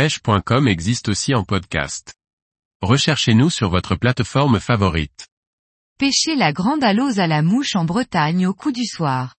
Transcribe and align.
pêche.com 0.00 0.66
existe 0.66 1.10
aussi 1.10 1.34
en 1.34 1.44
podcast. 1.44 2.14
Recherchez-nous 2.80 3.50
sur 3.50 3.68
votre 3.68 3.96
plateforme 3.96 4.58
favorite. 4.58 5.28
Pêcher 5.98 6.36
la 6.36 6.54
grande 6.54 6.82
alose 6.82 7.20
à 7.20 7.26
la 7.26 7.42
mouche 7.42 7.76
en 7.76 7.84
Bretagne 7.84 8.46
au 8.46 8.54
coup 8.54 8.72
du 8.72 8.86
soir. 8.86 9.34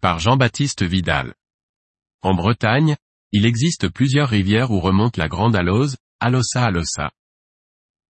Par 0.00 0.18
Jean-Baptiste 0.18 0.82
Vidal. 0.82 1.34
En 2.22 2.32
Bretagne, 2.32 2.96
il 3.32 3.44
existe 3.44 3.90
plusieurs 3.90 4.30
rivières 4.30 4.70
où 4.70 4.80
remonte 4.80 5.18
la 5.18 5.28
grande 5.28 5.54
alose, 5.54 5.98
Alosa 6.20 6.64
alosa. 6.64 7.10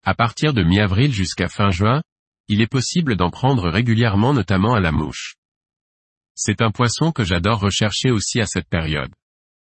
À 0.05 0.13
partir 0.13 0.53
de 0.53 0.61
mi-avril 0.61 1.11
jusqu'à 1.11 1.49
fin 1.49 1.71
juin, 1.71 2.03
il 2.47 2.61
est 2.61 2.71
possible 2.71 3.15
d'en 3.15 3.31
prendre 3.31 3.71
régulièrement 3.71 4.35
notamment 4.35 4.75
à 4.75 4.79
la 4.79 4.91
mouche. 4.91 5.33
C'est 6.35 6.61
un 6.61 6.69
poisson 6.69 7.11
que 7.11 7.23
j'adore 7.23 7.59
rechercher 7.59 8.11
aussi 8.11 8.39
à 8.39 8.45
cette 8.45 8.69
période. 8.69 9.11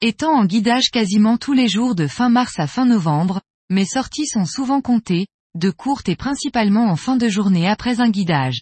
Étant 0.04 0.34
en 0.34 0.46
guidage 0.46 0.90
quasiment 0.90 1.38
tous 1.38 1.54
les 1.54 1.68
jours 1.68 1.94
de 1.94 2.08
fin 2.08 2.30
mars 2.30 2.58
à 2.58 2.66
fin 2.66 2.86
novembre, 2.86 3.40
mes 3.70 3.86
sorties 3.86 4.26
sont 4.26 4.46
souvent 4.46 4.82
comptées, 4.82 5.28
de 5.54 5.70
courtes 5.70 6.10
et 6.10 6.16
principalement 6.16 6.90
en 6.90 6.96
fin 6.96 7.18
de 7.18 7.30
journée 7.30 7.68
après 7.68 8.02
un 8.02 8.10
guidage. 8.10 8.62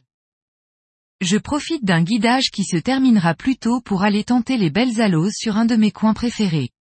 Je 1.21 1.37
profite 1.37 1.85
d'un 1.85 2.03
guidage 2.03 2.51
qui 2.51 2.65
se 2.65 2.75
terminera 2.75 3.35
plus 3.35 3.55
tôt 3.55 3.79
pour 3.79 4.03
aller 4.03 4.25
tenter 4.25 4.57
les 4.57 4.69
belles 4.69 4.99
aloses 4.99 5.35
sur 5.37 5.55
un 5.55 5.63
de 5.63 5.77
mes 5.77 5.91
coins 5.91 6.13
préférés. 6.13 6.71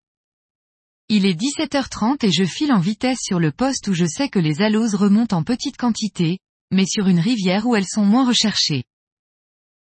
Il 1.08 1.24
est 1.24 1.40
17h30 1.40 2.26
et 2.26 2.32
je 2.32 2.44
file 2.44 2.72
en 2.72 2.80
vitesse 2.80 3.20
sur 3.22 3.38
le 3.38 3.52
poste 3.52 3.86
où 3.86 3.94
je 3.94 4.06
sais 4.06 4.28
que 4.28 4.40
les 4.40 4.60
aloses 4.60 4.96
remontent 4.96 5.36
en 5.36 5.44
petite 5.44 5.76
quantité, 5.76 6.40
mais 6.72 6.84
sur 6.84 7.06
une 7.06 7.20
rivière 7.20 7.64
où 7.64 7.76
elles 7.76 7.86
sont 7.88 8.04
moins 8.04 8.26
recherchées. 8.26 8.82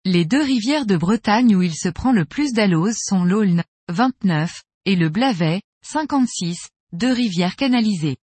Les 0.03 0.25
deux 0.25 0.43
rivières 0.43 0.85
de 0.85 0.97
Bretagne 0.97 1.55
où 1.55 1.61
il 1.61 1.75
se 1.75 1.87
prend 1.87 2.11
le 2.11 2.25
plus 2.25 2.51
d'aloses 2.51 2.97
sont 2.97 3.23
l'Aulne, 3.23 3.63
29, 3.89 4.63
et 4.85 4.95
le 4.95 5.09
Blavet, 5.09 5.61
56, 5.83 6.69
deux 6.93 7.11
rivières 7.11 7.55
canalisées. 7.55 8.17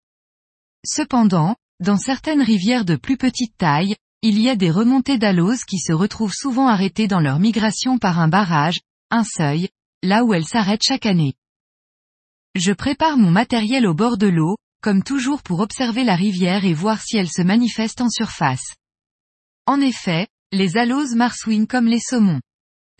Cependant, 0.85 1.55
dans 1.79 1.97
certaines 1.97 2.41
rivières 2.41 2.85
de 2.85 2.97
plus 2.97 3.17
petite 3.17 3.55
taille, 3.57 3.95
il 4.21 4.39
y 4.41 4.49
a 4.49 4.55
des 4.55 4.71
remontées 4.71 5.17
d'aloses 5.17 5.63
qui 5.63 5.79
se 5.79 5.93
retrouvent 5.93 6.33
souvent 6.33 6.67
arrêtées 6.67 7.07
dans 7.07 7.21
leur 7.21 7.39
migration 7.39 7.97
par 7.97 8.19
un 8.19 8.27
barrage, 8.27 8.81
un 9.09 9.23
seuil, 9.23 9.69
là 10.01 10.23
où 10.25 10.33
elles 10.33 10.45
s'arrêtent 10.45 10.83
chaque 10.85 11.05
année. 11.05 11.33
Je 12.55 12.73
prépare 12.73 13.17
mon 13.17 13.31
matériel 13.31 13.87
au 13.87 13.93
bord 13.93 14.17
de 14.17 14.27
l'eau, 14.27 14.57
comme 14.81 15.01
toujours 15.01 15.43
pour 15.43 15.61
observer 15.61 16.03
la 16.03 16.15
rivière 16.15 16.65
et 16.65 16.73
voir 16.73 17.01
si 17.01 17.17
elle 17.17 17.31
se 17.31 17.41
manifeste 17.41 18.01
en 18.01 18.09
surface. 18.09 18.75
En 19.65 19.79
effet, 19.79 20.27
les 20.51 20.77
aloses 20.77 21.15
marsouinent 21.15 21.67
comme 21.67 21.87
les 21.87 22.01
saumons. 22.01 22.41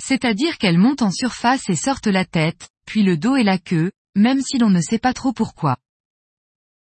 C'est-à-dire 0.02 0.58
qu'elles 0.58 0.78
montent 0.78 1.02
en 1.02 1.12
surface 1.12 1.70
et 1.70 1.76
sortent 1.76 2.08
la 2.08 2.26
tête, 2.26 2.70
puis 2.86 3.04
le 3.04 3.18
dos 3.18 3.36
et 3.36 3.44
la 3.44 3.58
queue, 3.58 3.92
même 4.16 4.42
si 4.42 4.58
l'on 4.58 4.70
ne 4.70 4.82
sait 4.82 5.00
pas 5.00 5.14
trop 5.14 5.34
pourquoi. 5.34 5.78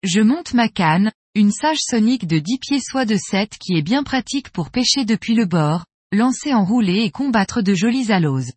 Je 0.04 0.22
monte 0.22 0.54
ma 0.54 0.70
canne, 0.70 1.12
une 1.34 1.52
sage 1.52 1.80
sonique 1.80 2.28
de 2.28 2.40
10 2.40 2.60
pieds 2.60 2.80
soit 2.80 3.06
de 3.06 3.18
7 3.18 3.58
qui 3.58 3.76
est 3.76 3.82
bien 3.82 4.04
pratique 4.04 4.52
pour 4.52 4.72
pêcher 4.72 5.04
depuis 5.04 5.36
le 5.36 5.46
bord, 5.46 5.86
lancer 6.12 6.54
en 6.54 6.64
roulée 6.64 7.04
et 7.04 7.12
combattre 7.12 7.62
de 7.62 7.74
jolies 7.74 8.12
aloses. 8.12 8.54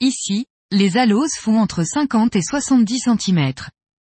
Ici, 0.00 0.46
les 0.70 0.96
aloses 0.96 1.34
font 1.34 1.58
entre 1.58 1.82
50 1.82 2.36
et 2.36 2.42
70 2.42 3.00
cm. 3.00 3.52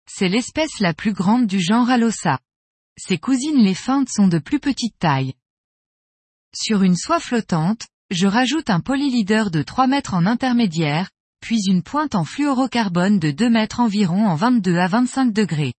C'est 0.06 0.28
l'espèce 0.28 0.80
la 0.80 0.92
plus 0.92 1.12
grande 1.12 1.46
du 1.46 1.60
genre 1.60 1.88
Alosa. 1.88 2.38
Ses 2.98 3.18
cousines 3.18 3.62
les 3.62 3.74
feintes 3.74 4.10
sont 4.10 4.28
de 4.28 4.38
plus 4.38 4.60
petite 4.60 4.98
taille. 4.98 5.34
Sur 6.54 6.82
une 6.82 6.96
soie 6.96 7.20
flottante, 7.20 7.86
je 8.12 8.26
rajoute 8.26 8.70
un 8.70 8.80
polyleader 8.80 9.50
de 9.50 9.62
3 9.62 9.86
mètres 9.86 10.14
en 10.14 10.26
intermédiaire, 10.26 11.10
puis 11.40 11.58
une 11.66 11.82
pointe 11.82 12.14
en 12.14 12.24
fluorocarbone 12.24 13.18
de 13.18 13.30
2 13.30 13.48
mètres 13.48 13.80
environ 13.80 14.26
en 14.26 14.34
22 14.34 14.76
à 14.76 14.86
25 14.86 15.32
degrés. 15.32 15.72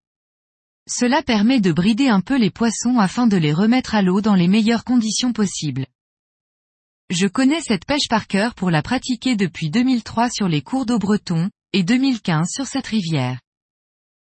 Cela 0.88 1.22
permet 1.22 1.60
de 1.60 1.72
brider 1.72 2.08
un 2.08 2.20
peu 2.20 2.36
les 2.36 2.50
poissons 2.50 2.98
afin 2.98 3.26
de 3.26 3.36
les 3.36 3.52
remettre 3.52 3.94
à 3.94 4.02
l'eau 4.02 4.20
dans 4.20 4.34
les 4.34 4.48
meilleures 4.48 4.84
conditions 4.84 5.32
possibles. 5.32 5.86
Je 7.08 7.26
connais 7.26 7.60
cette 7.60 7.86
pêche 7.86 8.08
par 8.08 8.26
cœur 8.26 8.54
pour 8.54 8.70
la 8.70 8.82
pratiquer 8.82 9.36
depuis 9.36 9.70
2003 9.70 10.28
sur 10.30 10.48
les 10.48 10.60
cours 10.60 10.86
d'eau 10.86 10.98
bretons, 10.98 11.50
et 11.72 11.84
2015 11.84 12.48
sur 12.50 12.66
cette 12.66 12.86
rivière. 12.88 13.40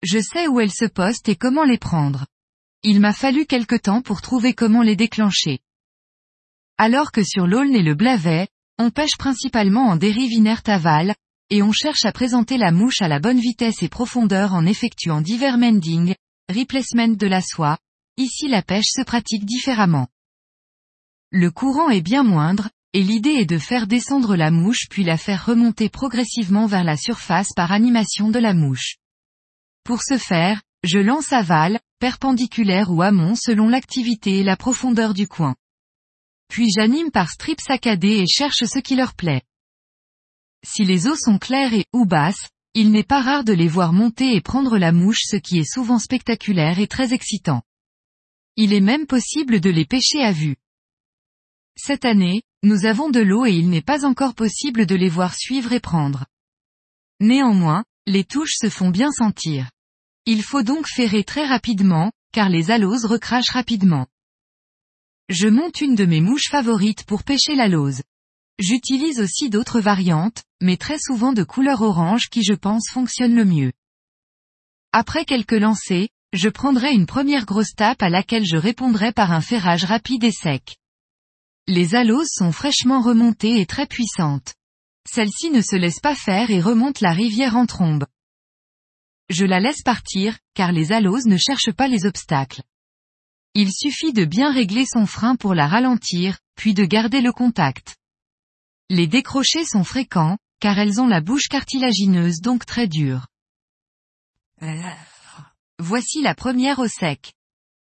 Je 0.03 0.19
sais 0.19 0.47
où 0.47 0.59
elles 0.59 0.71
se 0.71 0.85
postent 0.85 1.29
et 1.29 1.35
comment 1.35 1.63
les 1.63 1.77
prendre. 1.77 2.25
Il 2.83 2.99
m'a 2.99 3.13
fallu 3.13 3.45
quelque 3.45 3.75
temps 3.75 4.01
pour 4.01 4.21
trouver 4.21 4.53
comment 4.53 4.81
les 4.81 4.97
déclencher. 4.97 5.59
Alors 6.77 7.11
que 7.11 7.23
sur 7.23 7.45
l'Aulne 7.45 7.75
et 7.75 7.83
le 7.83 7.93
Blavet, 7.93 8.47
on 8.79 8.89
pêche 8.89 9.17
principalement 9.17 9.87
en 9.89 9.95
dérive 9.95 10.31
inerte 10.31 10.69
aval, 10.69 11.13
et 11.49 11.61
on 11.61 11.71
cherche 11.71 12.05
à 12.05 12.11
présenter 12.11 12.57
la 12.57 12.71
mouche 12.71 13.01
à 13.01 13.07
la 13.07 13.19
bonne 13.19 13.39
vitesse 13.39 13.83
et 13.83 13.89
profondeur 13.89 14.53
en 14.53 14.65
effectuant 14.65 15.21
divers 15.21 15.59
mending, 15.59 16.15
replacement 16.49 17.09
de 17.09 17.27
la 17.27 17.41
soie, 17.41 17.77
ici 18.17 18.47
la 18.47 18.63
pêche 18.63 18.87
se 18.87 19.03
pratique 19.03 19.45
différemment. 19.45 20.07
Le 21.31 21.51
courant 21.51 21.89
est 21.89 22.01
bien 22.01 22.23
moindre, 22.23 22.69
et 22.93 23.03
l'idée 23.03 23.31
est 23.31 23.45
de 23.45 23.59
faire 23.59 23.85
descendre 23.85 24.35
la 24.35 24.49
mouche 24.49 24.87
puis 24.89 25.03
la 25.03 25.17
faire 25.17 25.45
remonter 25.45 25.89
progressivement 25.89 26.65
vers 26.65 26.83
la 26.83 26.97
surface 26.97 27.49
par 27.55 27.71
animation 27.71 28.29
de 28.29 28.39
la 28.39 28.53
mouche. 28.53 28.97
Pour 29.83 30.01
ce 30.01 30.17
faire, 30.17 30.61
je 30.83 30.99
lance 30.99 31.33
aval, 31.33 31.79
perpendiculaire 31.99 32.91
ou 32.91 33.01
amont 33.03 33.35
selon 33.35 33.67
l'activité 33.67 34.39
et 34.39 34.43
la 34.43 34.57
profondeur 34.57 35.13
du 35.13 35.27
coin 35.27 35.55
puis 36.47 36.69
j'anime 36.69 37.11
par 37.11 37.29
strip 37.29 37.59
saccadé 37.61 38.19
et 38.19 38.27
cherche 38.27 38.63
ce 38.65 38.79
qui 38.79 38.95
leur 38.95 39.15
plaît. 39.15 39.41
Si 40.65 40.85
les 40.85 41.07
eaux 41.07 41.15
sont 41.15 41.37
claires 41.37 41.73
et 41.73 41.85
ou 41.93 42.05
basses, 42.05 42.49
il 42.73 42.91
n'est 42.91 43.03
pas 43.03 43.21
rare 43.21 43.43
de 43.43 43.53
les 43.53 43.67
voir 43.67 43.93
monter 43.93 44.35
et 44.35 44.41
prendre 44.41 44.77
la 44.77 44.91
mouche 44.91 45.21
ce 45.25 45.35
qui 45.35 45.59
est 45.59 45.71
souvent 45.71 45.99
spectaculaire 45.99 46.79
et 46.79 46.87
très 46.87 47.13
excitant. 47.13 47.61
Il 48.55 48.73
est 48.73 48.81
même 48.81 49.05
possible 49.05 49.59
de 49.59 49.69
les 49.69 49.85
pêcher 49.85 50.23
à 50.23 50.31
vue. 50.31 50.55
Cette 51.75 52.05
année, 52.05 52.43
nous 52.63 52.85
avons 52.85 53.09
de 53.09 53.19
l'eau 53.19 53.45
et 53.45 53.53
il 53.53 53.69
n'est 53.69 53.81
pas 53.81 54.05
encore 54.05 54.35
possible 54.35 54.85
de 54.85 54.95
les 54.95 55.09
voir 55.09 55.35
suivre 55.35 55.73
et 55.73 55.79
prendre. 55.79 56.25
Néanmoins, 57.19 57.83
les 58.05 58.23
touches 58.23 58.55
se 58.59 58.69
font 58.69 58.89
bien 58.89 59.11
sentir. 59.11 59.69
Il 60.25 60.43
faut 60.43 60.63
donc 60.63 60.87
ferrer 60.87 61.23
très 61.23 61.45
rapidement, 61.45 62.11
car 62.31 62.49
les 62.49 62.71
aloses 62.71 63.05
recrachent 63.05 63.51
rapidement. 63.51 64.07
Je 65.29 65.47
monte 65.47 65.79
une 65.79 65.95
de 65.95 66.05
mes 66.05 66.19
mouches 66.19 66.49
favorites 66.49 67.05
pour 67.05 67.23
pêcher 67.23 67.55
la 67.55 67.67
lose. 67.67 68.01
J'utilise 68.59 69.19
aussi 69.19 69.49
d'autres 69.49 69.79
variantes, 69.79 70.43
mais 70.61 70.77
très 70.77 70.99
souvent 70.99 71.33
de 71.33 71.43
couleur 71.43 71.81
orange 71.81 72.29
qui 72.29 72.43
je 72.43 72.53
pense 72.53 72.89
fonctionne 72.89 73.33
le 73.33 73.45
mieux. 73.45 73.71
Après 74.91 75.25
quelques 75.25 75.53
lancers, 75.53 76.09
je 76.33 76.49
prendrai 76.49 76.93
une 76.93 77.05
première 77.05 77.45
grosse 77.45 77.73
tape 77.75 78.03
à 78.03 78.09
laquelle 78.09 78.45
je 78.45 78.57
répondrai 78.57 79.11
par 79.11 79.31
un 79.31 79.41
ferrage 79.41 79.85
rapide 79.85 80.23
et 80.23 80.31
sec. 80.31 80.77
Les 81.67 81.95
aloses 81.95 82.31
sont 82.31 82.51
fraîchement 82.51 83.01
remontées 83.01 83.61
et 83.61 83.65
très 83.65 83.87
puissantes. 83.87 84.53
Celle-ci 85.09 85.51
ne 85.51 85.61
se 85.61 85.75
laisse 85.75 85.99
pas 85.99 86.15
faire 86.15 86.51
et 86.51 86.59
remonte 86.59 86.99
la 86.99 87.13
rivière 87.13 87.55
en 87.55 87.65
trombe. 87.65 88.05
Je 89.29 89.45
la 89.45 89.59
laisse 89.59 89.83
partir, 89.83 90.37
car 90.53 90.71
les 90.71 90.91
aloses 90.91 91.25
ne 91.25 91.37
cherchent 91.37 91.71
pas 91.71 91.87
les 91.87 92.05
obstacles. 92.05 92.61
Il 93.55 93.71
suffit 93.71 94.13
de 94.13 94.25
bien 94.25 94.51
régler 94.51 94.85
son 94.85 95.05
frein 95.05 95.35
pour 95.35 95.53
la 95.53 95.67
ralentir, 95.67 96.39
puis 96.55 96.73
de 96.73 96.85
garder 96.85 97.21
le 97.21 97.31
contact. 97.31 97.95
Les 98.89 99.05
décrochés 99.05 99.63
sont 99.63 99.83
fréquents, 99.83 100.37
car 100.59 100.79
elles 100.79 100.99
ont 100.99 101.07
la 101.07 101.21
bouche 101.21 101.49
cartilagineuse 101.49 102.41
donc 102.41 102.65
très 102.65 102.87
dure. 102.87 103.27
Voici 105.77 106.21
la 106.21 106.33
première 106.33 106.79
au 106.79 106.87
sec. 106.87 107.33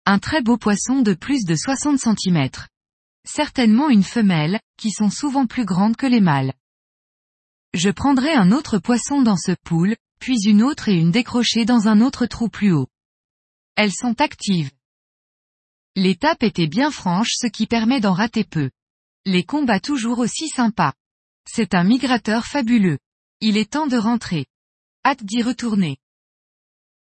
Un 0.05 0.21
très 0.21 0.41
beau 0.41 0.57
poisson 0.57 1.03
de 1.03 1.15
plus 1.15 1.45
de 1.45 1.57
60 1.57 1.99
cm. 1.99 2.49
Certainement 3.25 3.89
une 3.89 4.05
femelle, 4.05 4.61
qui 4.77 4.93
sont 4.93 5.11
souvent 5.11 5.47
plus 5.47 5.65
grandes 5.65 5.97
que 5.97 6.07
les 6.07 6.21
mâles. 6.21 6.53
Je 7.75 7.91
prendrai 7.91 8.33
un 8.35 8.53
autre 8.53 8.79
poisson 8.79 9.21
dans 9.21 9.37
ce 9.37 9.53
pool, 9.65 9.97
puis 10.21 10.39
une 10.47 10.63
autre 10.63 10.89
et 10.89 10.95
une 10.95 11.11
décrochée 11.11 11.65
dans 11.65 11.89
un 11.89 12.01
autre 12.01 12.27
trou 12.27 12.49
plus 12.49 12.73
haut. 12.73 12.87
Elles 13.75 13.93
sont 13.93 14.21
actives. 14.21 14.71
L'étape 15.99 16.43
était 16.43 16.67
bien 16.67 16.91
franche 16.91 17.33
ce 17.33 17.47
qui 17.47 17.67
permet 17.67 18.01
d'en 18.01 18.13
rater 18.13 18.45
peu. 18.45 18.71
Les 19.25 19.45
combats 19.45 19.81
toujours 19.81 20.19
aussi 20.19 20.49
sympas. 20.49 20.93
C'est 21.49 21.75
un 21.75 21.85
migrateur 21.85 22.45
fabuleux. 22.45 22.99
Il 23.41 23.57
est 23.57 23.73
temps 23.73 23.87
de 23.87 23.97
rentrer. 23.97 24.45
Hâte 25.07 25.25
d'y 25.25 25.43
retourner. 25.43 25.97